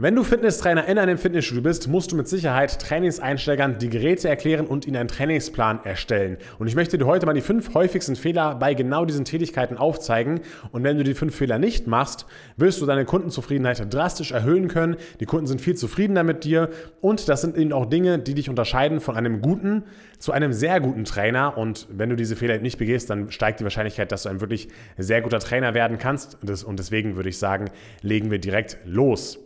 Wenn 0.00 0.14
du 0.14 0.22
Fitnesstrainer 0.22 0.86
in 0.86 0.96
einem 0.96 1.18
Fitnessstudio 1.18 1.60
bist, 1.60 1.88
musst 1.88 2.12
du 2.12 2.16
mit 2.16 2.28
Sicherheit 2.28 2.78
Trainingseinsteigern 2.78 3.78
die 3.78 3.90
Geräte 3.90 4.28
erklären 4.28 4.64
und 4.68 4.86
ihnen 4.86 4.94
einen 4.94 5.08
Trainingsplan 5.08 5.80
erstellen. 5.82 6.36
Und 6.60 6.68
ich 6.68 6.76
möchte 6.76 6.98
dir 6.98 7.06
heute 7.06 7.26
mal 7.26 7.32
die 7.32 7.40
fünf 7.40 7.74
häufigsten 7.74 8.14
Fehler 8.14 8.54
bei 8.54 8.74
genau 8.74 9.04
diesen 9.04 9.24
Tätigkeiten 9.24 9.76
aufzeigen. 9.76 10.42
Und 10.70 10.84
wenn 10.84 10.98
du 10.98 11.02
die 11.02 11.14
fünf 11.14 11.34
Fehler 11.34 11.58
nicht 11.58 11.88
machst, 11.88 12.26
wirst 12.56 12.80
du 12.80 12.86
deine 12.86 13.06
Kundenzufriedenheit 13.06 13.92
drastisch 13.92 14.30
erhöhen 14.30 14.68
können. 14.68 14.94
Die 15.18 15.26
Kunden 15.26 15.48
sind 15.48 15.60
viel 15.60 15.74
zufriedener 15.74 16.22
mit 16.22 16.44
dir 16.44 16.70
und 17.00 17.28
das 17.28 17.40
sind 17.40 17.56
eben 17.56 17.72
auch 17.72 17.86
Dinge, 17.86 18.20
die 18.20 18.34
dich 18.34 18.48
unterscheiden 18.48 19.00
von 19.00 19.16
einem 19.16 19.40
guten 19.42 19.82
zu 20.20 20.30
einem 20.30 20.52
sehr 20.52 20.78
guten 20.78 21.06
Trainer. 21.06 21.58
Und 21.58 21.88
wenn 21.90 22.08
du 22.08 22.14
diese 22.14 22.36
Fehler 22.36 22.58
nicht 22.58 22.78
begehst, 22.78 23.10
dann 23.10 23.32
steigt 23.32 23.58
die 23.58 23.64
Wahrscheinlichkeit, 23.64 24.12
dass 24.12 24.22
du 24.22 24.28
ein 24.28 24.40
wirklich 24.40 24.68
sehr 24.96 25.22
guter 25.22 25.40
Trainer 25.40 25.74
werden 25.74 25.98
kannst. 25.98 26.38
Und 26.40 26.78
deswegen 26.78 27.16
würde 27.16 27.30
ich 27.30 27.38
sagen, 27.38 27.68
legen 28.00 28.30
wir 28.30 28.38
direkt 28.38 28.76
los. 28.84 29.40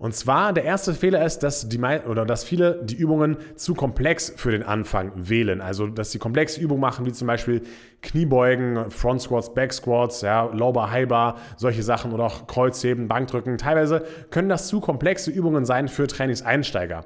Und 0.00 0.14
zwar 0.14 0.54
der 0.54 0.64
erste 0.64 0.94
Fehler 0.94 1.22
ist, 1.26 1.40
dass 1.40 1.68
die 1.68 1.78
oder 1.78 2.24
dass 2.24 2.42
viele 2.42 2.80
die 2.82 2.94
Übungen 2.96 3.36
zu 3.54 3.74
komplex 3.74 4.32
für 4.34 4.50
den 4.50 4.62
Anfang 4.62 5.12
wählen. 5.14 5.60
Also 5.60 5.88
dass 5.88 6.10
sie 6.10 6.18
komplexe 6.18 6.58
Übungen 6.58 6.80
machen, 6.80 7.04
wie 7.04 7.12
zum 7.12 7.26
Beispiel 7.26 7.60
Kniebeugen, 8.00 8.90
Front 8.90 9.20
Squats, 9.20 9.52
Back 9.52 9.74
Squats, 9.74 10.22
ja, 10.22 10.44
Low 10.54 10.72
Bar, 10.72 10.90
High 10.90 11.06
Bar, 11.06 11.36
solche 11.58 11.82
Sachen 11.82 12.12
oder 12.12 12.24
auch 12.24 12.46
Kreuzheben, 12.46 13.08
Bankdrücken. 13.08 13.58
Teilweise 13.58 14.02
können 14.30 14.48
das 14.48 14.68
zu 14.68 14.80
komplexe 14.80 15.30
Übungen 15.30 15.66
sein 15.66 15.86
für 15.86 16.06
Trainingseinsteiger. 16.06 17.04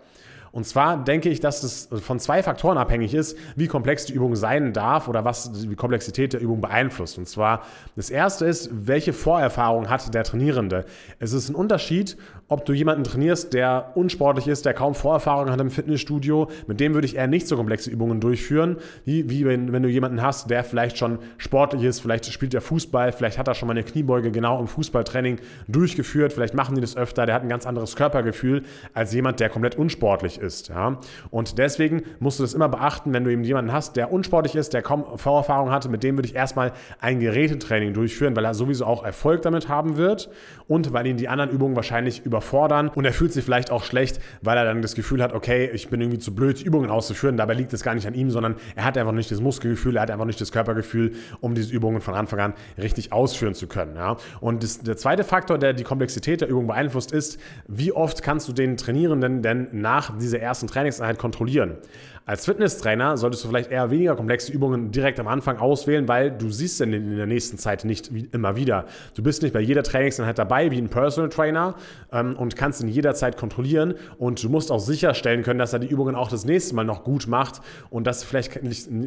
Und 0.55 0.65
zwar 0.65 1.03
denke 1.03 1.31
ich, 1.31 1.41
dass 1.41 1.65
es 1.65 1.89
von 2.01 2.21
zwei 2.21 2.41
Faktoren 2.41 2.79
abhängig 2.79 3.13
ist, 3.13 3.37
wie 3.57 3.67
komplex 3.67 4.05
die 4.07 4.13
Übung 4.13 4.37
sein 4.37 4.73
darf 4.73 5.09
oder 5.09 5.25
was 5.25 5.51
die 5.51 5.75
Komplexität 5.75 6.33
der 6.33 6.41
Übung 6.41 6.61
beeinflusst. 6.61 7.19
Und 7.19 7.27
zwar 7.27 7.63
das 7.97 8.09
erste 8.09 8.47
ist, 8.47 8.71
welche 8.73 9.13
Vorerfahrung 9.13 9.91
hat 9.91 10.15
der 10.15 10.23
Trainierende. 10.23 10.85
Es 11.19 11.33
ist 11.33 11.49
ein 11.49 11.57
Unterschied, 11.57 12.17
ob 12.47 12.65
du 12.67 12.73
jemanden 12.73 13.03
trainierst, 13.03 13.53
der 13.53 13.91
unsportlich 13.97 14.47
ist, 14.47 14.65
der 14.65 14.75
kaum 14.75 14.95
Vorerfahrung 14.95 15.51
hat 15.51 15.61
im 15.61 15.71
Fitnessstudio. 15.71 16.49
Mit 16.69 16.79
dem 16.79 16.95
würde 16.95 17.09
ich 17.09 17.17
eher 17.17 17.27
nicht 17.27 17.49
so 17.49 17.57
komplexe 17.57 17.91
Übungen 17.91 18.21
durchführen, 18.21 18.77
wie, 19.05 19.29
wie 19.29 19.45
wenn, 19.45 19.73
wenn 19.73 19.83
du 19.83 19.89
jemanden 19.89 20.23
hast, 20.23 20.51
der 20.51 20.63
vielleicht 20.63 20.99
schon 20.99 21.19
sportlich 21.37 21.83
ist, 21.83 21.99
vielleicht 21.99 22.27
spielt 22.27 22.55
er 22.55 22.61
Fußball, 22.61 23.11
vielleicht 23.11 23.39
hat 23.39 23.49
er 23.49 23.55
schon 23.55 23.67
mal 23.67 23.73
eine 23.73 23.83
Kniebeuge 23.83 24.31
genau 24.31 24.61
im 24.61 24.69
Fußballtraining 24.69 25.41
durchgeführt, 25.67 26.33
vielleicht 26.33 26.55
machen 26.55 26.77
die 26.77 26.81
das 26.81 26.97
öfter, 26.97 27.27
der 27.27 27.35
hat 27.35 27.43
ein 27.43 27.49
ganz 27.49 27.67
anderes 27.67 27.97
Körpergefühl 27.97 28.63
als 28.93 29.13
jemand, 29.13 29.41
der 29.41 29.49
komplett 29.49 29.77
unsportlich 29.77 30.39
ist 30.39 30.44
ist. 30.45 30.69
Ja? 30.69 30.99
Und 31.31 31.59
deswegen 31.59 32.03
musst 32.21 32.39
du 32.39 32.45
das 32.45 32.55
immer 32.55 32.69
beachten, 32.69 33.13
wenn 33.13 33.25
du 33.25 33.33
eben 33.33 33.43
jemanden 33.43 33.73
hast, 33.73 33.97
der 33.97 34.13
unsportlich 34.13 34.55
ist, 34.55 34.73
der 34.73 34.83
kaum 34.83 35.19
Vorerfahrung 35.19 35.71
hatte, 35.71 35.89
mit 35.89 36.03
dem 36.05 36.17
würde 36.17 36.29
ich 36.29 36.37
erstmal 36.37 36.73
ein 37.01 37.19
Gerätetraining 37.19 37.95
durchführen, 37.95 38.37
weil 38.37 38.45
er 38.45 38.55
sowieso 38.55 38.85
auch 38.87 39.05
Erfolg 39.05 39.43
damit 39.43 39.69
haben 39.69 39.97
wird 39.97 40.31
und 40.69 40.93
weil 40.93 41.07
ihn 41.07 41.17
die 41.17 41.29
anderen 41.29 41.51
Übungen 41.51 41.77
wahrscheinlich 41.77 42.25
überfordern 42.25 42.89
und 42.89 43.05
er 43.05 43.13
fühlt 43.13 43.33
sich 43.33 43.45
vielleicht 43.45 43.71
auch 43.71 43.85
schlecht, 43.85 44.21
weil 44.43 44.57
er 44.57 44.65
dann 44.65 44.83
das 44.83 44.95
Gefühl 44.95 45.23
hat, 45.23 45.33
okay, 45.33 45.71
ich 45.73 45.89
bin 45.89 46.01
irgendwie 46.01 46.19
zu 46.19 46.35
blöd, 46.35 46.63
Übungen 46.63 46.91
auszuführen. 46.91 47.37
Dabei 47.37 47.55
liegt 47.55 47.73
es 47.73 47.83
gar 47.83 47.95
nicht 47.95 48.07
an 48.07 48.15
ihm, 48.15 48.31
sondern 48.31 48.57
er 48.77 48.85
hat 48.85 48.97
einfach 48.99 49.13
nicht 49.13 49.31
das 49.31 49.41
Muskelgefühl, 49.41 49.97
er 49.97 50.03
hat 50.03 50.11
einfach 50.11 50.27
nicht 50.27 50.41
das 50.41 50.53
Körpergefühl, 50.53 51.13
um 51.41 51.55
diese 51.55 51.73
Übungen 51.75 52.01
von 52.01 52.15
Anfang 52.15 52.41
an 52.41 52.55
richtig 52.79 53.13
ausführen 53.13 53.55
zu 53.55 53.67
können. 53.67 53.97
Ja? 53.97 54.17
Und 54.41 54.63
das, 54.63 54.81
der 54.81 54.97
zweite 54.97 55.25
Faktor, 55.25 55.59
der 55.59 55.73
die 55.73 55.85
Komplexität 55.85 56.41
der 56.41 56.49
Übung 56.49 56.67
beeinflusst, 56.67 57.13
ist, 57.13 57.39
wie 57.67 57.93
oft 57.93 58.23
kannst 58.23 58.49
du 58.49 58.53
den 58.53 58.77
Trainierenden 58.77 59.43
denn 59.43 59.69
nach 59.73 60.17
dieser 60.19 60.34
ersten 60.43 60.67
Trainingseinheit 60.67 61.19
kontrollieren? 61.19 61.79
Als 62.27 62.47
Fitnesstrainer 62.47 63.19
solltest 63.19 63.45
du 63.45 63.49
vielleicht 63.49 63.71
eher 63.71 63.91
weniger 63.91 64.17
komplexe 64.17 64.51
Übungen 64.51 64.91
direkt 64.91 65.21
am 65.21 65.29
Anfang 65.29 65.59
auswählen, 65.59 66.09
weil 66.09 66.31
du 66.31 66.49
siehst 66.49 66.81
denn 66.81 66.95
in 66.95 67.17
der 67.19 67.27
nächsten 67.27 67.59
Zeit 67.59 67.85
nicht 67.85 68.11
immer 68.33 68.57
wieder. 68.57 68.87
Du 69.15 69.23
bist 69.23 69.43
nicht 69.43 69.53
bei 69.53 69.61
jeder 69.61 69.83
Trainingseinheit 69.83 70.39
dabei 70.39 70.71
wie 70.71 70.79
ein 70.79 70.89
Personal 70.89 71.29
Trainer 71.29 71.75
ähm, 72.13 72.35
und 72.35 72.57
kannst 72.57 72.81
ihn 72.81 72.89
jederzeit 72.89 73.37
kontrollieren 73.37 73.93
und 74.17 74.43
du 74.43 74.49
musst 74.49 74.73
auch 74.73 74.79
sicherstellen 74.79 75.43
können, 75.43 75.59
dass 75.59 75.75
er 75.75 75.81
die 75.81 75.87
Übungen 75.87 76.15
auch 76.15 76.31
das 76.31 76.47
nächste 76.47 76.75
Mal 76.75 76.85
noch 76.85 77.05
gut 77.05 77.27
macht 77.27 77.61
und 77.91 78.07
dass 78.07 78.25
vielleicht 78.25 78.59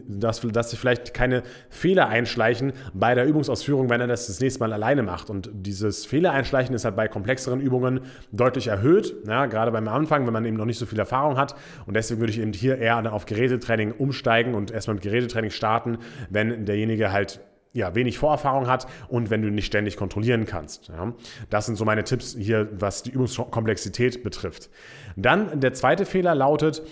dass, 0.07 0.41
dass 0.41 0.69
sich 0.69 0.77
vielleicht 0.79 1.15
keine 1.15 1.41
Fehler 1.71 2.09
einschleichen 2.09 2.71
bei 2.93 3.15
der 3.15 3.25
Übungsausführung, 3.25 3.89
wenn 3.89 3.99
er 3.99 4.07
das 4.07 4.27
das 4.27 4.39
nächste 4.41 4.59
Mal 4.59 4.73
alleine 4.73 5.01
macht. 5.01 5.31
Und 5.31 5.49
dieses 5.53 6.05
Fehlereinschleichen 6.05 6.75
ist 6.75 6.85
halt 6.85 6.95
bei 6.95 7.07
komplexeren 7.07 7.61
Übungen 7.61 8.01
deutlich 8.31 8.67
erhöht, 8.67 9.15
ja, 9.25 9.47
gerade 9.47 9.71
beim 9.71 9.87
Anfang, 9.87 10.27
wenn 10.27 10.33
man 10.33 10.45
eben 10.45 10.55
noch 10.55 10.65
nicht 10.65 10.77
so 10.77 10.85
viel 10.85 10.99
Erfahrung 10.99 11.16
hat. 11.17 11.55
Und 11.85 11.95
deswegen 11.95 12.19
würde 12.19 12.31
ich 12.31 12.39
eben 12.39 12.53
hier 12.53 12.77
eher 12.77 13.11
auf 13.11 13.25
Gerätetraining 13.25 13.91
umsteigen 13.91 14.53
und 14.53 14.71
erstmal 14.71 14.95
mit 14.95 15.03
Gerätetraining 15.03 15.51
starten, 15.51 15.97
wenn 16.29 16.65
derjenige 16.65 17.11
halt 17.11 17.39
ja, 17.77 17.95
wenig 17.95 18.17
Vorerfahrung 18.17 18.67
hat 18.67 18.87
und 19.07 19.29
wenn 19.29 19.41
du 19.41 19.49
nicht 19.49 19.67
ständig 19.67 19.97
kontrollieren 19.97 20.45
kannst. 20.45 20.89
Ja. 20.89 21.13
Das 21.49 21.67
sind 21.67 21.75
so 21.75 21.85
meine 21.85 22.03
Tipps 22.03 22.35
hier, 22.37 22.67
was 22.71 23.03
die 23.03 23.11
Übungskomplexität 23.11 24.23
betrifft. 24.23 24.69
Dann 25.15 25.59
der 25.59 25.73
zweite 25.73 26.05
Fehler 26.05 26.35
lautet 26.35 26.83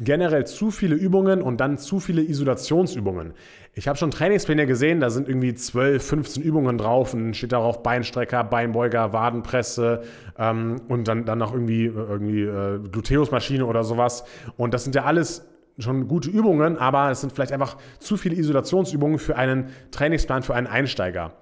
generell 0.00 0.46
zu 0.46 0.70
viele 0.70 0.94
Übungen 0.94 1.42
und 1.42 1.60
dann 1.60 1.78
zu 1.78 2.00
viele 2.00 2.22
Isolationsübungen. 2.22 3.34
Ich 3.74 3.86
habe 3.86 3.96
schon 3.96 4.10
Trainingspläne 4.10 4.66
gesehen, 4.66 4.98
da 4.98 5.10
sind 5.10 5.28
irgendwie 5.28 5.54
12, 5.54 6.04
15 6.04 6.42
Übungen 6.42 6.78
drauf 6.78 7.14
und 7.14 7.34
steht 7.36 7.52
darauf 7.52 7.84
Beinstrecker, 7.84 8.42
Beinbeuger, 8.42 9.12
Wadenpresse 9.12 10.02
ähm, 10.36 10.80
und 10.88 11.06
dann, 11.06 11.24
dann 11.24 11.38
noch 11.38 11.52
irgendwie, 11.52 11.84
irgendwie 11.84 12.42
äh, 12.42 12.80
Gluteusmaschine 12.90 13.64
oder 13.64 13.84
sowas. 13.84 14.24
Und 14.56 14.74
das 14.74 14.82
sind 14.82 14.96
ja 14.96 15.04
alles 15.04 15.47
schon 15.78 16.08
gute 16.08 16.30
Übungen, 16.30 16.76
aber 16.76 17.10
es 17.10 17.20
sind 17.20 17.32
vielleicht 17.32 17.52
einfach 17.52 17.76
zu 17.98 18.16
viele 18.16 18.34
Isolationsübungen 18.36 19.18
für 19.18 19.36
einen 19.36 19.70
Trainingsplan 19.90 20.42
für 20.42 20.54
einen 20.54 20.66
Einsteiger. 20.66 21.32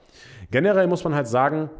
Generell 0.50 0.86
muss 0.86 1.04
man 1.04 1.14
halt 1.14 1.26
sagen, 1.26 1.70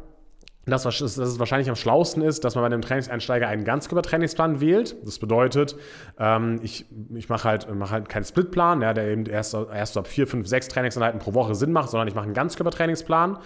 dass, 0.67 0.83
dass 0.83 1.17
es 1.17 1.39
wahrscheinlich 1.39 1.69
am 1.69 1.75
schlausten 1.75 2.21
ist, 2.21 2.43
dass 2.43 2.55
man 2.55 2.63
bei 2.63 2.65
einem 2.65 2.81
Trainingseinsteiger 2.81 3.47
einen 3.47 3.63
Ganzkörpertrainingsplan 3.63 4.59
wählt. 4.59 4.97
Das 5.05 5.17
bedeutet, 5.17 5.77
ähm, 6.19 6.59
ich, 6.61 6.85
ich 7.15 7.29
mache 7.29 7.47
halt, 7.47 7.73
mach 7.73 7.91
halt 7.91 8.09
keinen 8.09 8.25
Splitplan, 8.25 8.81
der 8.81 8.97
eben 8.97 9.25
erst, 9.25 9.53
erst 9.53 9.97
ab 9.97 10.07
vier, 10.07 10.27
fünf, 10.27 10.47
sechs 10.47 10.67
Trainingseinheiten 10.67 11.19
pro 11.19 11.33
Woche 11.33 11.55
Sinn 11.55 11.71
macht, 11.71 11.89
sondern 11.89 12.09
ich 12.09 12.15
mache 12.15 12.25
einen 12.25 12.33
Ganzkörpertrainingsplan. 12.33 13.37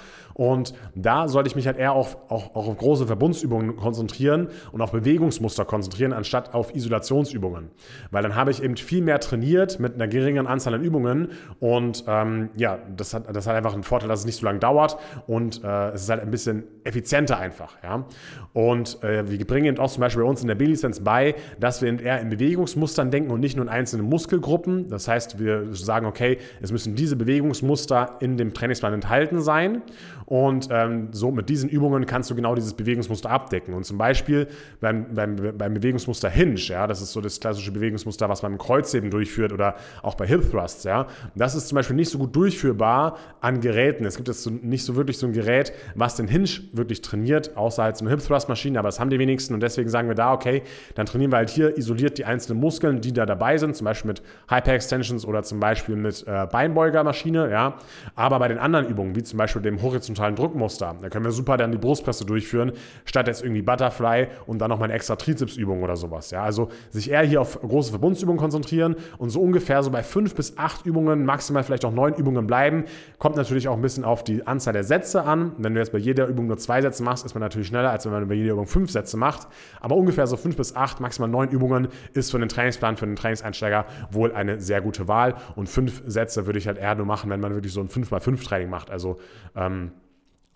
Und 0.41 0.73
da 0.95 1.27
sollte 1.27 1.49
ich 1.49 1.55
mich 1.55 1.67
halt 1.67 1.77
eher 1.77 1.93
auf, 1.93 2.17
auch, 2.27 2.55
auch 2.55 2.67
auf 2.67 2.75
große 2.75 3.05
Verbundsübungen 3.05 3.75
konzentrieren 3.75 4.47
und 4.71 4.81
auf 4.81 4.91
Bewegungsmuster 4.91 5.65
konzentrieren, 5.65 6.13
anstatt 6.13 6.55
auf 6.55 6.73
Isolationsübungen. 6.73 7.69
Weil 8.09 8.23
dann 8.23 8.33
habe 8.33 8.49
ich 8.49 8.63
eben 8.63 8.75
viel 8.75 9.03
mehr 9.03 9.19
trainiert 9.19 9.79
mit 9.79 9.93
einer 9.93 10.07
geringeren 10.07 10.47
Anzahl 10.47 10.73
an 10.73 10.83
Übungen. 10.83 11.27
Und 11.59 12.05
ähm, 12.07 12.49
ja, 12.55 12.79
das 12.97 13.13
hat, 13.13 13.35
das 13.35 13.45
hat 13.45 13.55
einfach 13.55 13.75
einen 13.75 13.83
Vorteil, 13.83 14.09
dass 14.09 14.21
es 14.21 14.25
nicht 14.25 14.37
so 14.37 14.47
lange 14.47 14.57
dauert 14.57 14.97
und 15.27 15.63
äh, 15.63 15.89
es 15.89 16.01
ist 16.01 16.09
halt 16.09 16.23
ein 16.23 16.31
bisschen 16.31 16.63
effizienter 16.85 17.37
einfach. 17.37 17.77
Ja? 17.83 18.07
Und 18.53 19.03
äh, 19.03 19.29
wir 19.29 19.45
bringen 19.45 19.77
auch 19.77 19.91
zum 19.91 20.01
Beispiel 20.01 20.23
bei 20.23 20.27
uns 20.29 20.41
in 20.41 20.47
der 20.47 20.55
B-Lizenz 20.55 21.01
bei, 21.01 21.35
dass 21.59 21.83
wir 21.83 22.01
eher 22.01 22.19
in 22.19 22.29
Bewegungsmustern 22.29 23.11
denken 23.11 23.29
und 23.29 23.41
nicht 23.41 23.57
nur 23.57 23.65
in 23.65 23.69
einzelnen 23.69 24.09
Muskelgruppen. 24.09 24.89
Das 24.89 25.07
heißt, 25.07 25.37
wir 25.37 25.75
sagen, 25.75 26.07
okay, 26.07 26.39
es 26.61 26.71
müssen 26.71 26.95
diese 26.95 27.15
Bewegungsmuster 27.15 28.17
in 28.21 28.37
dem 28.37 28.55
Trainingsplan 28.55 28.95
enthalten 28.95 29.39
sein. 29.39 29.83
Und 30.31 30.69
ähm, 30.71 31.09
so 31.11 31.29
mit 31.29 31.49
diesen 31.49 31.67
Übungen 31.67 32.05
kannst 32.05 32.29
du 32.31 32.35
genau 32.35 32.55
dieses 32.55 32.73
Bewegungsmuster 32.73 33.29
abdecken. 33.29 33.73
Und 33.73 33.83
zum 33.83 33.97
Beispiel 33.97 34.47
beim, 34.79 35.13
beim, 35.13 35.35
beim 35.57 35.73
Bewegungsmuster 35.73 36.29
Hinge, 36.29 36.55
ja, 36.55 36.87
das 36.87 37.01
ist 37.01 37.11
so 37.11 37.19
das 37.19 37.41
klassische 37.41 37.73
Bewegungsmuster, 37.73 38.29
was 38.29 38.41
man 38.41 38.53
im 38.53 38.57
Kreuzheben 38.57 39.11
durchführt 39.11 39.51
oder 39.51 39.75
auch 40.01 40.15
bei 40.15 40.25
Hip 40.25 40.49
Thrusts, 40.49 40.85
ja. 40.85 41.07
Das 41.35 41.53
ist 41.53 41.67
zum 41.67 41.75
Beispiel 41.75 41.97
nicht 41.97 42.09
so 42.09 42.17
gut 42.17 42.33
durchführbar 42.33 43.17
an 43.41 43.59
Geräten. 43.59 44.05
Es 44.05 44.15
gibt 44.15 44.29
jetzt 44.29 44.43
so, 44.43 44.51
nicht 44.51 44.85
so 44.85 44.95
wirklich 44.95 45.17
so 45.17 45.27
ein 45.27 45.33
Gerät, 45.33 45.73
was 45.95 46.15
den 46.15 46.29
Hinge 46.29 46.47
wirklich 46.71 47.01
trainiert, 47.01 47.57
außer 47.57 47.83
halt 47.83 47.97
so 47.97 48.05
eine 48.05 48.11
Hip 48.11 48.25
Thrust 48.25 48.47
Maschine, 48.47 48.79
aber 48.79 48.87
das 48.87 49.01
haben 49.01 49.09
die 49.09 49.19
wenigsten 49.19 49.53
und 49.53 49.59
deswegen 49.59 49.89
sagen 49.89 50.07
wir 50.07 50.15
da, 50.15 50.31
okay, 50.31 50.61
dann 50.95 51.07
trainieren 51.07 51.33
wir 51.33 51.39
halt 51.39 51.49
hier 51.49 51.77
isoliert 51.77 52.17
die 52.17 52.23
einzelnen 52.23 52.61
Muskeln, 52.61 53.01
die 53.01 53.11
da 53.11 53.25
dabei 53.25 53.57
sind, 53.57 53.75
zum 53.75 53.83
Beispiel 53.83 54.07
mit 54.07 54.21
Hyper 54.49 54.75
Extensions 54.75 55.25
oder 55.25 55.43
zum 55.43 55.59
Beispiel 55.59 55.97
mit 55.97 56.25
äh, 56.25 56.47
Beinbeugermaschine, 56.49 57.51
ja. 57.51 57.75
Aber 58.15 58.39
bei 58.39 58.47
den 58.47 58.59
anderen 58.59 58.87
Übungen, 58.87 59.13
wie 59.17 59.23
zum 59.23 59.37
Beispiel 59.37 59.61
dem 59.61 59.81
horizontalen 60.21 60.35
Druckmuster, 60.35 60.95
da 61.01 61.09
können 61.09 61.25
wir 61.25 61.31
super 61.31 61.57
dann 61.57 61.71
die 61.71 61.77
Brustpresse 61.77 62.25
durchführen, 62.25 62.73
statt 63.05 63.27
jetzt 63.27 63.43
irgendwie 63.43 63.61
Butterfly 63.61 64.27
und 64.45 64.59
dann 64.59 64.69
nochmal 64.69 64.85
eine 64.89 64.93
extra 64.93 65.15
Trizepsübung 65.15 65.83
oder 65.83 65.95
sowas, 65.95 66.31
ja. 66.31 66.43
Also 66.43 66.69
sich 66.89 67.11
eher 67.11 67.23
hier 67.23 67.41
auf 67.41 67.59
große 67.59 67.91
Verbundsübungen 67.91 68.39
konzentrieren 68.39 68.95
und 69.17 69.29
so 69.29 69.41
ungefähr 69.41 69.83
so 69.83 69.91
bei 69.91 70.03
fünf 70.03 70.35
bis 70.35 70.57
acht 70.57 70.85
Übungen, 70.85 71.25
maximal 71.25 71.63
vielleicht 71.63 71.85
auch 71.85 71.93
neun 71.93 72.13
Übungen 72.13 72.47
bleiben. 72.47 72.85
Kommt 73.17 73.35
natürlich 73.35 73.67
auch 73.67 73.75
ein 73.75 73.81
bisschen 73.81 74.03
auf 74.03 74.23
die 74.23 74.45
Anzahl 74.45 74.73
der 74.73 74.83
Sätze 74.83 75.23
an. 75.23 75.53
Wenn 75.57 75.73
du 75.73 75.79
jetzt 75.79 75.91
bei 75.91 75.97
jeder 75.97 76.27
Übung 76.27 76.47
nur 76.47 76.57
zwei 76.57 76.81
Sätze 76.81 77.03
machst, 77.03 77.25
ist 77.25 77.33
man 77.33 77.41
natürlich 77.41 77.67
schneller, 77.67 77.91
als 77.91 78.05
wenn 78.05 78.11
man 78.11 78.27
bei 78.27 78.35
jeder 78.35 78.53
Übung 78.53 78.67
fünf 78.67 78.91
Sätze 78.91 79.17
macht. 79.17 79.47
Aber 79.79 79.95
ungefähr 79.95 80.27
so 80.27 80.37
fünf 80.37 80.55
bis 80.55 80.75
acht, 80.75 80.99
maximal 80.99 81.29
neun 81.29 81.49
Übungen 81.49 81.87
ist 82.13 82.31
für 82.31 82.37
einen 82.37 82.49
Trainingsplan, 82.49 82.97
für 82.97 83.05
einen 83.05 83.15
Trainingseinsteiger 83.15 83.85
wohl 84.11 84.31
eine 84.31 84.61
sehr 84.61 84.81
gute 84.81 85.07
Wahl. 85.07 85.35
Und 85.55 85.67
fünf 85.67 86.03
Sätze 86.05 86.45
würde 86.45 86.59
ich 86.59 86.67
halt 86.67 86.77
eher 86.77 86.95
nur 86.95 87.05
machen, 87.05 87.29
wenn 87.29 87.39
man 87.39 87.53
wirklich 87.53 87.73
so 87.73 87.81
ein 87.81 87.89
5x5-Training 87.89 88.69
macht. 88.69 88.91
Also 88.91 89.17
ähm, 89.55 89.91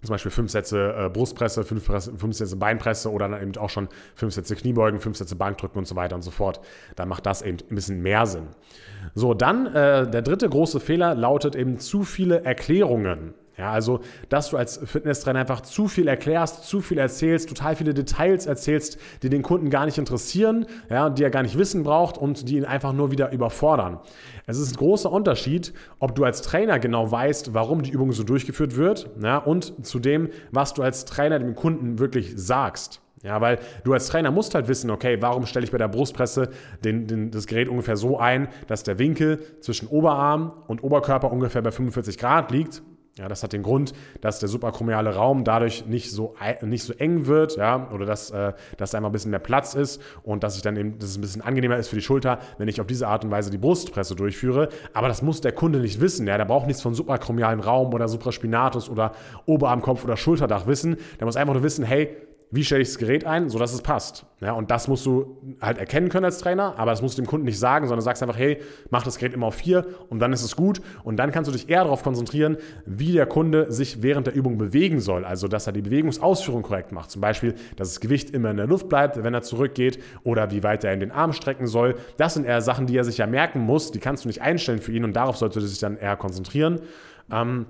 zum 0.06 0.14
Beispiel 0.14 0.32
fünf 0.32 0.52
Sätze 0.52 0.96
äh, 0.98 1.10
Brustpresse, 1.10 1.64
fünf, 1.64 1.86
fünf, 1.86 2.36
Sätze 2.36 2.56
Beinpresse 2.56 3.12
oder 3.12 3.30
dann 3.30 3.42
eben 3.42 3.58
auch 3.58 3.70
schon 3.70 3.88
fünf 4.16 4.34
Sätze 4.34 4.56
Kniebeugen, 4.56 5.00
fünf 5.00 5.18
Sätze 5.18 5.36
Bankdrücken 5.36 5.78
und 5.78 5.88
so 5.88 5.96
weiter 5.96 6.16
und 6.16 6.22
so 6.22 6.32
fort. 6.32 6.60
Dann 6.96 7.10
macht 7.10 7.26
das 7.26 7.42
eben 7.42 7.58
ein 7.70 7.76
bisschen 7.76 8.02
mehr 8.02 8.26
Sinn. 8.26 8.48
So, 9.14 9.34
dann 9.34 9.68
äh, 9.68 10.10
der 10.10 10.22
dritte 10.22 10.50
große 10.50 10.80
Fehler 10.80 11.16
lautet 11.16 11.56
eben 11.56 11.80
zu 11.80 12.04
viele 12.04 12.44
Erklärungen. 12.44 13.34
Ja, 13.58 13.72
also, 13.72 14.02
dass 14.28 14.50
du 14.50 14.58
als 14.58 14.82
Fitnesstrainer 14.84 15.40
einfach 15.40 15.62
zu 15.62 15.88
viel 15.88 16.10
erklärst, 16.10 16.66
zu 16.66 16.82
viel 16.82 16.98
erzählst, 16.98 17.48
total 17.48 17.78
viele 17.78 17.94
Details 17.94 18.48
erzählst, 18.48 19.00
die 19.24 19.30
den 19.30 19.44
Kunden 19.44 19.70
gar 19.70 19.86
nicht 19.86 19.98
interessieren, 19.98 20.66
ja, 20.90 21.10
die 21.10 21.24
er 21.24 21.30
gar 21.30 21.42
nicht 21.42 21.58
wissen 21.58 21.84
braucht 21.84 22.18
und 22.18 22.50
die 22.50 22.58
ihn 22.58 22.66
einfach 22.66 22.92
nur 22.92 23.12
wieder 23.12 23.32
überfordern. 23.32 24.00
Es 24.46 24.60
ist 24.60 24.74
ein 24.74 24.78
großer 24.78 25.10
Unterschied, 25.10 25.74
ob 26.00 26.16
du 26.16 26.26
als 26.26 26.42
Trainer 26.42 26.80
genau 26.80 27.10
weißt, 27.10 27.54
warum 27.54 27.82
die 27.82 27.92
Übung 27.92 28.12
so 28.12 28.24
durchgeführt 28.24 28.76
wird, 28.76 29.10
ja, 29.24 29.38
und 29.38 29.86
zu 29.86 30.00
dem, 30.00 30.30
was 30.52 30.74
du 30.74 30.84
als 30.84 31.06
Trainer 31.06 31.40
dem 31.40 31.56
Kunden 31.56 32.00
wirklich 32.00 32.34
sagst. 32.36 33.02
Ja, 33.24 33.42
weil 33.42 33.58
du 33.86 33.94
als 33.94 34.08
Trainer 34.08 34.30
musst 34.30 34.54
halt 34.54 34.68
wissen, 34.68 34.92
okay, 34.92 35.18
warum 35.22 35.48
stelle 35.48 35.64
ich 35.64 35.72
bei 35.72 35.80
der 35.80 35.88
Brustpresse 35.88 36.50
den, 36.84 37.08
den, 37.08 37.32
das 37.32 37.48
Gerät 37.48 37.70
ungefähr 37.70 37.96
so 37.96 38.20
ein, 38.20 38.50
dass 38.68 38.84
der 38.84 39.00
Winkel 39.00 39.40
zwischen 39.62 39.88
Oberarm 39.88 40.52
und 40.68 40.84
Oberkörper 40.84 41.32
ungefähr 41.32 41.64
bei 41.64 41.72
45 41.72 42.20
Grad 42.20 42.52
liegt 42.52 42.84
ja, 43.18 43.30
das 43.30 43.44
hat 43.44 43.54
den 43.54 43.64
Grund, 43.64 43.94
dass 44.20 44.40
der 44.40 44.50
suprachromiale 44.50 45.16
Raum 45.16 45.46
dadurch 45.46 45.86
nicht 45.86 46.12
so, 46.12 46.36
nicht 46.62 46.84
so 46.84 46.92
eng 46.94 47.28
wird, 47.28 47.56
ja, 47.56 47.90
oder 47.94 48.06
dass, 48.06 48.30
äh, 48.32 48.52
dass 48.76 48.92
da 48.92 48.98
einfach 48.98 49.10
ein 49.10 49.14
bisschen 49.14 49.32
mehr 49.32 49.40
Platz 49.40 49.74
ist 49.74 50.02
und 50.24 50.44
dass 50.44 50.58
ich 50.58 50.64
dann 50.64 50.76
eben, 50.76 51.00
dass 51.00 51.12
es 51.12 51.18
ein 51.18 51.22
bisschen 51.22 51.42
angenehmer 51.42 51.78
ist 51.78 51.88
für 51.88 51.96
die 51.96 52.02
Schulter, 52.02 52.40
wenn 52.58 52.68
ich 52.68 52.82
auf 52.82 52.88
diese 52.88 53.08
Art 53.08 53.24
und 53.24 53.32
Weise 53.32 53.52
die 53.52 53.58
Brustpresse 53.58 54.18
durchführe. 54.18 54.68
Aber 54.94 55.08
das 55.08 55.22
muss 55.22 55.40
der 55.40 55.54
Kunde 55.54 55.80
nicht 55.80 56.02
wissen. 56.02 56.28
Ja, 56.28 56.38
der 56.38 56.44
braucht 56.44 56.68
nichts 56.68 56.82
von 56.82 56.94
suprachromialen 56.94 57.62
Raum 57.62 57.94
oder 57.94 58.10
Supraspinatus 58.10 58.90
oder 58.90 59.14
Oberarmkopf 59.46 60.04
oder 60.04 60.18
Schulterdach 60.18 60.68
wissen. 60.68 60.98
Der 61.18 61.26
muss 61.26 61.38
einfach 61.38 61.54
nur 61.54 61.64
wissen, 61.64 61.86
hey, 61.86 62.18
wie 62.56 62.64
stelle 62.64 62.82
ich 62.82 62.90
das 62.90 62.98
Gerät 62.98 63.26
ein, 63.26 63.50
sodass 63.50 63.74
es 63.74 63.82
passt. 63.82 64.26
Ja, 64.42 64.54
und 64.54 64.70
das 64.70 64.88
musst 64.88 65.06
du 65.06 65.38
halt 65.62 65.78
erkennen 65.78 66.10
können 66.10 66.26
als 66.26 66.40
Trainer, 66.40 66.76
aber 66.78 66.92
das 66.92 67.02
musst 67.02 67.18
du 67.18 67.22
dem 67.22 67.28
Kunden 67.28 67.46
nicht 67.46 67.60
sagen, 67.60 67.88
sondern 67.88 68.04
sagst 68.04 68.22
einfach, 68.22 68.38
hey, 68.38 68.60
mach 68.90 69.04
das 69.04 69.18
Gerät 69.18 69.34
immer 69.34 69.48
auf 69.48 69.56
vier 69.56 69.86
und 70.10 70.20
dann 70.20 70.34
ist 70.34 70.44
es 70.44 70.56
gut. 70.56 70.82
Und 71.04 71.18
dann 71.18 71.32
kannst 71.32 71.50
du 71.50 71.54
dich 71.54 71.70
eher 71.70 71.84
darauf 71.84 72.04
konzentrieren, 72.04 72.58
wie 72.86 73.14
der 73.14 73.26
Kunde 73.26 73.72
sich 73.72 74.02
während 74.02 74.28
der 74.28 74.36
Übung 74.36 74.58
bewegen 74.58 75.00
soll. 75.00 75.26
Also, 75.26 75.48
dass 75.48 75.68
er 75.68 75.74
die 75.74 75.82
Bewegungsausführung 75.82 76.64
korrekt 76.64 76.92
macht. 76.92 77.12
Zum 77.12 77.22
Beispiel, 77.22 77.56
dass 77.76 77.90
das 77.90 78.00
Gewicht 78.00 78.32
immer 78.32 78.52
in 78.52 78.58
der 78.58 78.68
Luft 78.68 78.90
bleibt, 78.90 79.24
wenn 79.24 79.34
er 79.34 79.42
zurückgeht 79.42 80.00
oder 80.24 80.52
wie 80.52 80.64
weit 80.64 80.84
er 80.84 80.94
in 80.94 81.00
den 81.00 81.12
Arm 81.12 81.34
strecken 81.34 81.68
soll. 81.68 81.96
Das 82.18 82.34
sind 82.34 82.46
eher 82.46 82.62
Sachen, 82.62 82.88
die 82.88 82.98
er 82.98 83.04
sich 83.04 83.18
ja 83.18 83.28
merken 83.28 83.60
muss. 83.60 83.92
Die 83.92 84.00
kannst 84.00 84.26
du 84.26 84.28
nicht 84.28 84.42
einstellen 84.42 84.80
für 84.80 84.92
ihn 84.92 85.04
und 85.04 85.14
darauf 85.14 85.38
sollte 85.38 85.60
er 85.60 85.66
sich 85.66 85.80
dann 85.80 85.98
eher 85.98 86.18
konzentrieren. 86.18 86.82
Ähm, 87.32 87.66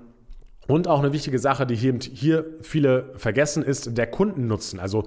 und 0.66 0.88
auch 0.88 0.98
eine 0.98 1.12
wichtige 1.12 1.38
Sache, 1.38 1.66
die 1.66 1.76
hier, 1.76 1.98
hier 2.12 2.44
viele 2.60 3.12
vergessen, 3.16 3.62
ist 3.62 3.96
der 3.96 4.06
Kundennutzen. 4.06 4.80
Also 4.80 5.04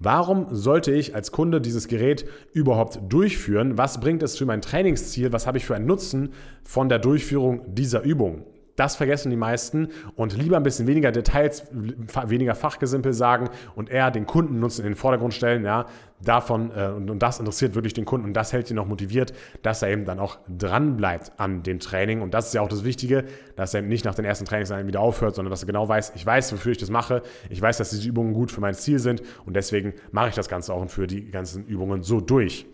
Warum 0.00 0.54
sollte 0.54 0.92
ich 0.92 1.16
als 1.16 1.32
Kunde 1.32 1.60
dieses 1.60 1.88
Gerät 1.88 2.24
überhaupt 2.52 3.00
durchführen? 3.08 3.78
Was 3.78 3.98
bringt 3.98 4.22
es 4.22 4.38
für 4.38 4.46
mein 4.46 4.62
Trainingsziel? 4.62 5.32
Was 5.32 5.48
habe 5.48 5.58
ich 5.58 5.66
für 5.66 5.74
einen 5.74 5.86
Nutzen 5.86 6.34
von 6.62 6.88
der 6.88 7.00
Durchführung 7.00 7.74
dieser 7.74 8.02
Übung? 8.02 8.44
Das 8.78 8.94
vergessen 8.94 9.30
die 9.30 9.36
meisten 9.36 9.88
und 10.14 10.36
lieber 10.36 10.56
ein 10.56 10.62
bisschen 10.62 10.86
weniger 10.86 11.10
Details, 11.10 11.64
weniger 11.72 12.54
Fachgesimpel 12.54 13.12
sagen 13.12 13.50
und 13.74 13.90
eher 13.90 14.12
den 14.12 14.24
Kundennutzen 14.24 14.84
in 14.84 14.92
den 14.92 14.96
Vordergrund 14.96 15.34
stellen. 15.34 15.64
Ja, 15.64 15.86
davon 16.22 16.70
äh, 16.70 16.86
und, 16.86 17.10
und, 17.10 17.20
das 17.20 17.40
interessiert 17.40 17.74
wirklich 17.74 17.92
den 17.92 18.04
Kunden 18.04 18.28
und 18.28 18.34
das 18.34 18.52
hält 18.52 18.70
ihn 18.70 18.76
noch 18.76 18.86
motiviert, 18.86 19.32
dass 19.62 19.82
er 19.82 19.88
eben 19.88 20.04
dann 20.04 20.20
auch 20.20 20.38
dran 20.46 20.96
bleibt 20.96 21.32
an 21.38 21.64
dem 21.64 21.80
Training. 21.80 22.22
Und 22.22 22.34
das 22.34 22.46
ist 22.46 22.54
ja 22.54 22.60
auch 22.60 22.68
das 22.68 22.84
Wichtige, 22.84 23.24
dass 23.56 23.74
er 23.74 23.80
eben 23.80 23.88
nicht 23.88 24.04
nach 24.04 24.14
den 24.14 24.24
ersten 24.24 24.44
Trainingseinheiten 24.44 24.86
wieder 24.86 25.00
aufhört, 25.00 25.34
sondern 25.34 25.50
dass 25.50 25.64
er 25.64 25.66
genau 25.66 25.88
weiß, 25.88 26.12
ich 26.14 26.24
weiß, 26.24 26.52
wofür 26.52 26.70
ich 26.70 26.78
das 26.78 26.88
mache, 26.88 27.22
ich 27.50 27.60
weiß, 27.60 27.78
dass 27.78 27.90
diese 27.90 28.08
Übungen 28.08 28.32
gut 28.32 28.52
für 28.52 28.60
mein 28.60 28.74
Ziel 28.74 29.00
sind 29.00 29.22
und 29.44 29.56
deswegen 29.56 29.92
mache 30.12 30.28
ich 30.28 30.36
das 30.36 30.48
Ganze 30.48 30.72
auch 30.72 30.80
und 30.80 30.92
führe 30.92 31.08
die 31.08 31.32
ganzen 31.32 31.66
Übungen 31.66 32.04
so 32.04 32.20
durch. 32.20 32.64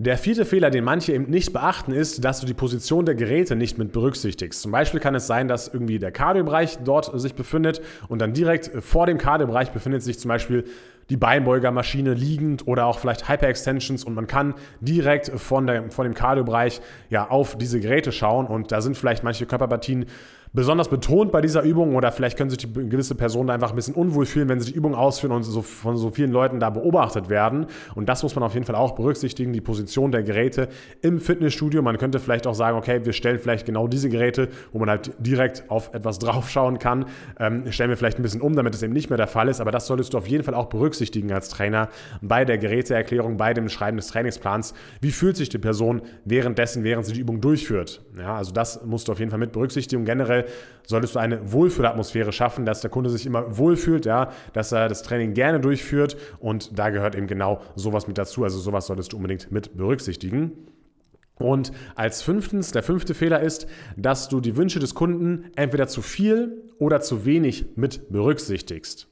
Der 0.00 0.16
vierte 0.16 0.44
Fehler, 0.44 0.70
den 0.70 0.84
manche 0.84 1.12
eben 1.12 1.28
nicht 1.28 1.52
beachten, 1.52 1.90
ist, 1.90 2.24
dass 2.24 2.38
du 2.38 2.46
die 2.46 2.54
Position 2.54 3.04
der 3.04 3.16
Geräte 3.16 3.56
nicht 3.56 3.78
mit 3.78 3.90
berücksichtigst. 3.90 4.62
Zum 4.62 4.70
Beispiel 4.70 5.00
kann 5.00 5.16
es 5.16 5.26
sein, 5.26 5.48
dass 5.48 5.66
irgendwie 5.66 5.98
der 5.98 6.12
Kardiobereich 6.12 6.78
dort 6.84 7.10
sich 7.20 7.34
befindet 7.34 7.80
und 8.06 8.20
dann 8.20 8.32
direkt 8.32 8.70
vor 8.80 9.06
dem 9.06 9.18
Kardiobereich 9.18 9.72
befindet 9.72 10.04
sich 10.04 10.20
zum 10.20 10.28
Beispiel 10.28 10.66
die 11.10 11.16
Beinbeugermaschine 11.16 12.14
liegend 12.14 12.68
oder 12.68 12.86
auch 12.86 13.00
vielleicht 13.00 13.28
Hyperextensions 13.28 14.04
und 14.04 14.14
man 14.14 14.28
kann 14.28 14.54
direkt 14.80 15.30
von, 15.30 15.66
der, 15.66 15.90
von 15.90 16.04
dem 16.04 16.14
Kardiobereich 16.14 16.80
ja, 17.10 17.28
auf 17.28 17.58
diese 17.58 17.80
Geräte 17.80 18.12
schauen 18.12 18.46
und 18.46 18.70
da 18.70 18.80
sind 18.80 18.96
vielleicht 18.96 19.24
manche 19.24 19.46
Körperpartien 19.46 20.06
besonders 20.52 20.88
betont 20.88 21.32
bei 21.32 21.40
dieser 21.40 21.62
Übung 21.62 21.94
oder 21.96 22.12
vielleicht 22.12 22.36
können 22.36 22.50
sich 22.50 22.58
die 22.58 22.72
gewisse 22.72 23.14
Personen 23.14 23.50
einfach 23.50 23.70
ein 23.70 23.76
bisschen 23.76 23.94
unwohl 23.94 24.26
fühlen, 24.26 24.48
wenn 24.48 24.60
sie 24.60 24.72
die 24.72 24.76
Übung 24.76 24.94
ausführen 24.94 25.32
und 25.32 25.42
so 25.42 25.62
von 25.62 25.96
so 25.96 26.10
vielen 26.10 26.32
Leuten 26.32 26.60
da 26.60 26.70
beobachtet 26.70 27.28
werden. 27.28 27.66
Und 27.94 28.08
das 28.08 28.22
muss 28.22 28.34
man 28.34 28.42
auf 28.44 28.54
jeden 28.54 28.66
Fall 28.66 28.76
auch 28.76 28.94
berücksichtigen, 28.94 29.52
die 29.52 29.60
Position 29.60 30.12
der 30.12 30.22
Geräte 30.22 30.68
im 31.02 31.20
Fitnessstudio. 31.20 31.82
Man 31.82 31.98
könnte 31.98 32.18
vielleicht 32.18 32.46
auch 32.46 32.54
sagen, 32.54 32.76
okay, 32.78 33.04
wir 33.04 33.12
stellen 33.12 33.38
vielleicht 33.38 33.66
genau 33.66 33.88
diese 33.88 34.08
Geräte, 34.08 34.48
wo 34.72 34.78
man 34.78 34.90
halt 34.90 35.12
direkt 35.18 35.64
auf 35.68 35.94
etwas 35.94 36.18
draufschauen 36.18 36.78
kann, 36.78 37.06
ähm, 37.38 37.70
stellen 37.70 37.90
wir 37.90 37.96
vielleicht 37.96 38.18
ein 38.18 38.22
bisschen 38.22 38.40
um, 38.40 38.54
damit 38.54 38.74
es 38.74 38.82
eben 38.82 38.92
nicht 38.92 39.10
mehr 39.10 39.16
der 39.16 39.26
Fall 39.26 39.48
ist. 39.48 39.60
Aber 39.60 39.70
das 39.70 39.86
solltest 39.86 40.14
du 40.14 40.18
auf 40.18 40.28
jeden 40.28 40.44
Fall 40.44 40.54
auch 40.54 40.66
berücksichtigen 40.66 41.32
als 41.32 41.48
Trainer 41.48 41.88
bei 42.22 42.44
der 42.44 42.58
Geräteerklärung, 42.58 43.36
bei 43.36 43.54
dem 43.54 43.68
Schreiben 43.68 43.96
des 43.96 44.08
Trainingsplans. 44.08 44.74
Wie 45.00 45.12
fühlt 45.12 45.36
sich 45.36 45.48
die 45.48 45.58
Person 45.58 46.02
währenddessen, 46.24 46.84
während 46.84 47.06
sie 47.06 47.12
die 47.12 47.20
Übung 47.20 47.40
durchführt? 47.40 48.02
Ja, 48.18 48.36
also 48.36 48.52
das 48.52 48.84
musst 48.84 49.08
du 49.08 49.12
auf 49.12 49.18
jeden 49.18 49.30
Fall 49.30 49.38
mit 49.38 49.52
berücksichtigen. 49.52 50.04
Generell 50.04 50.37
generell 50.38 50.78
solltest 50.86 51.14
du 51.14 51.18
eine 51.18 51.52
Wohlfühlatmosphäre 51.52 52.32
schaffen, 52.32 52.64
dass 52.64 52.80
der 52.80 52.90
Kunde 52.90 53.10
sich 53.10 53.26
immer 53.26 53.58
wohlfühlt, 53.58 54.06
ja, 54.06 54.32
dass 54.54 54.72
er 54.72 54.88
das 54.88 55.02
Training 55.02 55.34
gerne 55.34 55.60
durchführt 55.60 56.16
und 56.40 56.78
da 56.78 56.88
gehört 56.88 57.14
eben 57.14 57.26
genau 57.26 57.60
sowas 57.74 58.06
mit 58.08 58.16
dazu. 58.16 58.42
Also 58.42 58.58
sowas 58.58 58.86
solltest 58.86 59.12
du 59.12 59.18
unbedingt 59.18 59.52
mit 59.52 59.76
berücksichtigen. 59.76 60.52
Und 61.34 61.72
als 61.94 62.22
fünftens, 62.22 62.72
der 62.72 62.82
fünfte 62.82 63.14
Fehler 63.14 63.40
ist, 63.40 63.68
dass 63.96 64.28
du 64.28 64.40
die 64.40 64.56
Wünsche 64.56 64.80
des 64.80 64.94
Kunden 64.94 65.50
entweder 65.56 65.88
zu 65.88 66.00
viel 66.00 66.62
oder 66.78 67.00
zu 67.00 67.26
wenig 67.26 67.66
mit 67.76 68.10
berücksichtigst 68.10 69.07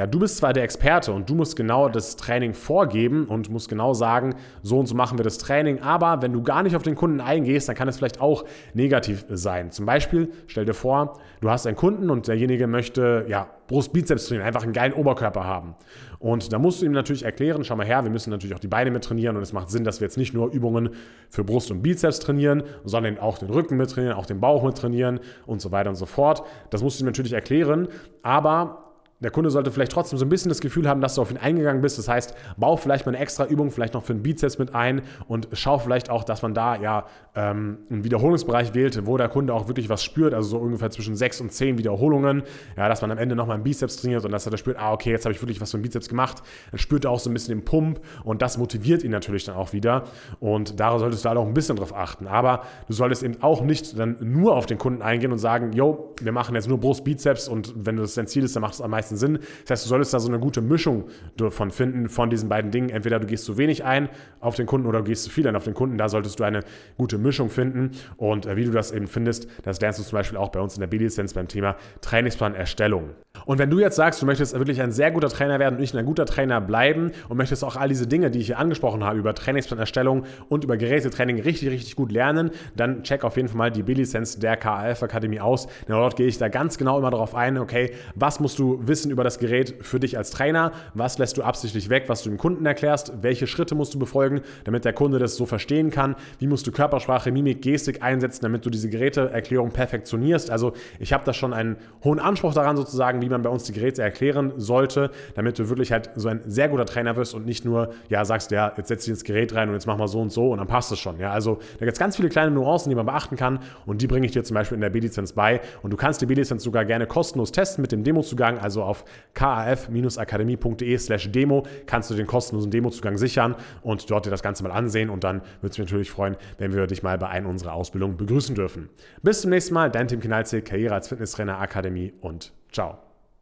ja, 0.00 0.06
du 0.06 0.18
bist 0.18 0.38
zwar 0.38 0.54
der 0.54 0.62
Experte 0.62 1.12
und 1.12 1.28
du 1.28 1.34
musst 1.34 1.56
genau 1.56 1.90
das 1.90 2.16
Training 2.16 2.54
vorgeben 2.54 3.26
und 3.26 3.50
musst 3.50 3.68
genau 3.68 3.92
sagen, 3.92 4.34
so 4.62 4.78
und 4.78 4.86
so 4.86 4.94
machen 4.94 5.18
wir 5.18 5.24
das 5.24 5.36
Training, 5.36 5.80
aber 5.82 6.22
wenn 6.22 6.32
du 6.32 6.42
gar 6.42 6.62
nicht 6.62 6.74
auf 6.74 6.82
den 6.82 6.94
Kunden 6.94 7.20
eingehst, 7.20 7.68
dann 7.68 7.76
kann 7.76 7.86
es 7.86 7.98
vielleicht 7.98 8.18
auch 8.18 8.46
negativ 8.72 9.26
sein. 9.28 9.72
Zum 9.72 9.84
Beispiel, 9.84 10.30
stell 10.46 10.64
dir 10.64 10.72
vor, 10.72 11.18
du 11.42 11.50
hast 11.50 11.66
einen 11.66 11.76
Kunden 11.76 12.08
und 12.08 12.28
derjenige 12.28 12.66
möchte, 12.66 13.26
ja, 13.28 13.50
Brust-Bizeps 13.66 14.28
trainieren, 14.28 14.46
einfach 14.46 14.62
einen 14.62 14.72
geilen 14.72 14.94
Oberkörper 14.94 15.44
haben. 15.44 15.74
Und 16.18 16.50
da 16.50 16.58
musst 16.58 16.80
du 16.80 16.86
ihm 16.86 16.92
natürlich 16.92 17.26
erklären, 17.26 17.62
schau 17.62 17.76
mal 17.76 17.84
her, 17.84 18.02
wir 18.02 18.10
müssen 18.10 18.30
natürlich 18.30 18.56
auch 18.56 18.60
die 18.60 18.68
Beine 18.68 18.90
mit 18.90 19.04
trainieren 19.04 19.36
und 19.36 19.42
es 19.42 19.52
macht 19.52 19.70
Sinn, 19.70 19.84
dass 19.84 20.00
wir 20.00 20.06
jetzt 20.06 20.16
nicht 20.16 20.32
nur 20.32 20.50
Übungen 20.50 20.88
für 21.28 21.44
Brust 21.44 21.70
und 21.70 21.82
Bizeps 21.82 22.20
trainieren, 22.20 22.62
sondern 22.84 23.18
auch 23.18 23.36
den 23.36 23.50
Rücken 23.50 23.76
mit 23.76 23.90
trainieren, 23.90 24.16
auch 24.16 24.24
den 24.24 24.40
Bauch 24.40 24.62
mit 24.62 24.78
trainieren 24.78 25.20
und 25.44 25.60
so 25.60 25.72
weiter 25.72 25.90
und 25.90 25.96
so 25.96 26.06
fort. 26.06 26.42
Das 26.70 26.82
musst 26.82 26.98
du 26.98 27.04
ihm 27.04 27.06
natürlich 27.06 27.34
erklären, 27.34 27.88
aber 28.22 28.89
der 29.20 29.30
Kunde 29.30 29.50
sollte 29.50 29.70
vielleicht 29.70 29.92
trotzdem 29.92 30.18
so 30.18 30.24
ein 30.24 30.28
bisschen 30.28 30.48
das 30.48 30.60
Gefühl 30.60 30.88
haben, 30.88 31.00
dass 31.00 31.14
du 31.14 31.22
auf 31.22 31.30
ihn 31.30 31.36
eingegangen 31.36 31.82
bist. 31.82 31.98
Das 31.98 32.08
heißt, 32.08 32.34
bau 32.56 32.76
vielleicht 32.76 33.06
mal 33.06 33.14
eine 33.14 33.22
extra 33.22 33.46
Übung, 33.46 33.70
vielleicht 33.70 33.94
noch 33.94 34.02
für 34.02 34.14
den 34.14 34.22
Bizeps 34.22 34.58
mit 34.58 34.74
ein 34.74 35.02
und 35.28 35.48
schau 35.52 35.78
vielleicht 35.78 36.10
auch, 36.10 36.24
dass 36.24 36.42
man 36.42 36.54
da 36.54 36.76
ja 36.76 37.06
ähm, 37.34 37.78
einen 37.90 38.04
Wiederholungsbereich 38.04 38.74
wählt, 38.74 39.06
wo 39.06 39.16
der 39.16 39.28
Kunde 39.28 39.54
auch 39.54 39.68
wirklich 39.68 39.88
was 39.88 40.02
spürt, 40.02 40.34
also 40.34 40.50
so 40.50 40.58
ungefähr 40.58 40.90
zwischen 40.90 41.16
sechs 41.16 41.40
und 41.40 41.52
zehn 41.52 41.78
Wiederholungen. 41.78 42.42
Ja, 42.76 42.88
dass 42.88 43.02
man 43.02 43.10
am 43.10 43.18
Ende 43.18 43.36
nochmal 43.36 43.54
einen 43.54 43.64
Bizeps 43.64 43.96
trainiert 43.98 44.24
und 44.24 44.32
dass 44.32 44.46
er 44.46 44.50
da 44.50 44.56
spürt, 44.56 44.78
ah, 44.78 44.92
okay, 44.92 45.10
jetzt 45.10 45.24
habe 45.26 45.34
ich 45.34 45.42
wirklich 45.42 45.60
was 45.60 45.70
für 45.70 45.78
den 45.78 45.82
Bizeps 45.82 46.08
gemacht. 46.08 46.42
Dann 46.70 46.78
spürt 46.78 47.04
er 47.04 47.10
auch 47.10 47.20
so 47.20 47.30
ein 47.30 47.34
bisschen 47.34 47.58
den 47.58 47.64
Pump 47.64 48.00
und 48.24 48.42
das 48.42 48.58
motiviert 48.58 49.04
ihn 49.04 49.10
natürlich 49.10 49.44
dann 49.44 49.54
auch 49.54 49.72
wieder. 49.72 50.04
Und 50.40 50.80
darauf 50.80 51.00
solltest 51.00 51.24
du 51.24 51.28
halt 51.28 51.38
auch 51.38 51.46
ein 51.46 51.54
bisschen 51.54 51.76
drauf 51.76 51.94
achten. 51.94 52.26
Aber 52.26 52.62
du 52.88 52.94
solltest 52.94 53.22
eben 53.22 53.42
auch 53.42 53.62
nicht 53.62 53.98
dann 53.98 54.16
nur 54.20 54.56
auf 54.56 54.66
den 54.66 54.78
Kunden 54.78 55.02
eingehen 55.02 55.32
und 55.32 55.38
sagen, 55.38 55.72
yo, 55.72 56.14
wir 56.20 56.32
machen 56.32 56.54
jetzt 56.54 56.68
nur 56.68 56.78
Brust, 56.78 57.04
Bizeps 57.04 57.48
und 57.48 57.72
wenn 57.76 57.96
das 57.96 58.14
dein 58.14 58.26
Ziel 58.26 58.44
ist, 58.44 58.56
dann 58.56 58.62
macht 58.62 58.74
es 58.74 58.80
am 58.80 58.90
meisten 58.90 59.09
meisten 59.10 59.16
Sinn. 59.16 59.38
Das 59.62 59.70
heißt, 59.70 59.84
du 59.84 59.88
solltest 59.88 60.14
da 60.14 60.20
so 60.20 60.28
eine 60.28 60.38
gute 60.38 60.60
Mischung 60.60 61.04
davon 61.36 61.70
finden, 61.70 62.08
von 62.08 62.30
diesen 62.30 62.48
beiden 62.48 62.70
Dingen. 62.70 62.90
Entweder 62.90 63.18
du 63.18 63.26
gehst 63.26 63.44
zu 63.44 63.58
wenig 63.58 63.84
ein 63.84 64.08
auf 64.40 64.54
den 64.54 64.66
Kunden 64.66 64.86
oder 64.86 65.00
du 65.00 65.04
gehst 65.04 65.24
zu 65.24 65.30
viel 65.30 65.46
ein 65.46 65.56
auf 65.56 65.64
den 65.64 65.74
Kunden. 65.74 65.98
Da 65.98 66.08
solltest 66.08 66.38
du 66.38 66.44
eine 66.44 66.62
gute 66.96 67.18
Mischung 67.18 67.50
finden. 67.50 67.92
Und 68.16 68.46
äh, 68.46 68.56
wie 68.56 68.64
du 68.64 68.70
das 68.70 68.92
eben 68.92 69.06
findest, 69.06 69.48
das 69.62 69.80
lernst 69.80 69.98
du 69.98 70.04
zum 70.04 70.16
Beispiel 70.16 70.38
auch 70.38 70.50
bei 70.50 70.60
uns 70.60 70.74
in 70.74 70.80
der 70.80 70.86
B-Lizenz 70.86 71.34
beim 71.34 71.48
Thema 71.48 71.76
Trainingsplanerstellung. 72.00 73.10
Und 73.46 73.58
wenn 73.58 73.70
du 73.70 73.78
jetzt 73.78 73.96
sagst, 73.96 74.20
du 74.20 74.26
möchtest 74.26 74.54
wirklich 74.54 74.82
ein 74.82 74.92
sehr 74.92 75.10
guter 75.10 75.28
Trainer 75.28 75.58
werden 75.58 75.76
und 75.76 75.80
nicht 75.80 75.96
ein 75.96 76.04
guter 76.04 76.26
Trainer 76.26 76.60
bleiben 76.60 77.12
und 77.28 77.36
möchtest 77.36 77.64
auch 77.64 77.76
all 77.76 77.88
diese 77.88 78.06
Dinge, 78.06 78.30
die 78.30 78.40
ich 78.40 78.46
hier 78.46 78.58
angesprochen 78.58 79.04
habe, 79.04 79.18
über 79.18 79.34
Trainingsplanerstellung 79.34 80.24
und 80.48 80.64
über 80.64 80.76
Gerätetraining 80.76 81.40
richtig, 81.40 81.70
richtig 81.70 81.96
gut 81.96 82.12
lernen, 82.12 82.50
dann 82.76 83.02
check 83.04 83.24
auf 83.24 83.36
jeden 83.36 83.48
Fall 83.48 83.56
mal 83.56 83.70
die 83.70 83.82
B-Lizenz 83.82 84.38
der 84.38 84.56
KAF 84.56 85.02
Akademie 85.02 85.40
aus. 85.40 85.66
Denn 85.88 85.96
dort 85.96 86.16
gehe 86.16 86.26
ich 86.26 86.38
da 86.38 86.48
ganz 86.48 86.76
genau 86.76 86.98
immer 86.98 87.10
darauf 87.10 87.34
ein, 87.34 87.56
okay, 87.58 87.92
was 88.14 88.40
musst 88.40 88.58
du 88.58 88.80
wissen, 88.86 88.99
bisschen 89.00 89.10
über 89.10 89.24
das 89.24 89.38
Gerät 89.38 89.76
für 89.80 89.98
dich 89.98 90.18
als 90.18 90.30
Trainer. 90.30 90.72
Was 90.92 91.16
lässt 91.16 91.38
du 91.38 91.42
absichtlich 91.42 91.88
weg, 91.88 92.04
was 92.08 92.22
du 92.22 92.28
dem 92.28 92.36
Kunden 92.36 92.66
erklärst? 92.66 93.12
Welche 93.22 93.46
Schritte 93.46 93.74
musst 93.74 93.94
du 93.94 93.98
befolgen, 93.98 94.42
damit 94.64 94.84
der 94.84 94.92
Kunde 94.92 95.18
das 95.18 95.36
so 95.36 95.46
verstehen 95.46 95.90
kann? 95.90 96.16
Wie 96.38 96.46
musst 96.46 96.66
du 96.66 96.72
Körpersprache, 96.72 97.32
Mimik, 97.32 97.62
Gestik 97.62 98.02
einsetzen, 98.02 98.42
damit 98.42 98.66
du 98.66 98.70
diese 98.70 98.90
Geräteerklärung 98.90 99.70
perfektionierst? 99.70 100.50
Also 100.50 100.74
ich 100.98 101.14
habe 101.14 101.24
da 101.24 101.32
schon 101.32 101.54
einen 101.54 101.76
hohen 102.04 102.18
Anspruch 102.18 102.52
daran 102.52 102.76
sozusagen, 102.76 103.22
wie 103.22 103.30
man 103.30 103.40
bei 103.40 103.48
uns 103.48 103.64
die 103.64 103.72
Geräte 103.72 104.02
erklären 104.02 104.52
sollte, 104.58 105.10
damit 105.34 105.58
du 105.58 105.70
wirklich 105.70 105.92
halt 105.92 106.10
so 106.16 106.28
ein 106.28 106.42
sehr 106.44 106.68
guter 106.68 106.84
Trainer 106.84 107.16
wirst 107.16 107.34
und 107.34 107.46
nicht 107.46 107.64
nur, 107.64 107.94
ja, 108.10 108.26
sagst, 108.26 108.50
ja, 108.50 108.70
jetzt 108.76 108.88
setz 108.88 109.04
dich 109.04 109.12
ins 109.12 109.24
Gerät 109.24 109.54
rein 109.54 109.68
und 109.68 109.74
jetzt 109.74 109.86
mach 109.86 109.96
mal 109.96 110.08
so 110.08 110.20
und 110.20 110.30
so 110.30 110.50
und 110.50 110.58
dann 110.58 110.66
passt 110.66 110.92
es 110.92 110.98
schon. 110.98 111.18
Ja, 111.18 111.32
also 111.32 111.58
da 111.78 111.86
gibt 111.86 111.92
es 111.92 111.98
ganz 111.98 112.16
viele 112.16 112.28
kleine 112.28 112.50
Nuancen, 112.50 112.90
die 112.90 112.96
man 112.96 113.06
beachten 113.06 113.36
kann 113.36 113.60
und 113.86 114.02
die 114.02 114.06
bringe 114.06 114.26
ich 114.26 114.32
dir 114.32 114.44
zum 114.44 114.56
Beispiel 114.56 114.74
in 114.74 114.82
der 114.82 114.90
B-Lizenz 114.90 115.32
bei 115.32 115.62
und 115.82 115.90
du 115.90 115.96
kannst 115.96 116.20
die 116.20 116.26
B-Lizenz 116.26 116.62
sogar 116.62 116.84
gerne 116.84 117.06
kostenlos 117.06 117.50
testen 117.50 117.80
mit 117.80 117.92
dem 117.92 118.04
Demozugang, 118.04 118.58
also 118.58 118.82
auf 118.90 119.04
kaf-akademie.de 119.34 120.98
slash 120.98 121.30
Demo 121.30 121.64
kannst 121.86 122.10
du 122.10 122.14
den 122.14 122.26
kostenlosen 122.26 122.70
Demozugang 122.70 123.16
sichern 123.16 123.54
und 123.82 124.10
dort 124.10 124.26
dir 124.26 124.30
das 124.30 124.42
Ganze 124.42 124.62
mal 124.62 124.72
ansehen 124.72 125.10
und 125.10 125.24
dann 125.24 125.40
würde 125.60 125.72
es 125.72 125.78
mich 125.78 125.86
natürlich 125.86 126.10
freuen, 126.10 126.36
wenn 126.58 126.74
wir 126.74 126.86
dich 126.86 127.02
mal 127.02 127.18
bei 127.18 127.28
einer 127.28 127.48
unserer 127.48 127.74
Ausbildungen 127.74 128.16
begrüßen 128.16 128.54
dürfen. 128.54 128.90
Bis 129.22 129.42
zum 129.42 129.50
nächsten 129.50 129.74
Mal, 129.74 129.90
dein 129.90 130.08
Tim 130.08 130.20
Kinalze, 130.20 130.62
Karriere 130.62 130.94
als 130.94 131.08
Fitnesstrainer 131.08 131.58
Akademie 131.58 132.12
und 132.20 132.52
ciao. 132.72 133.09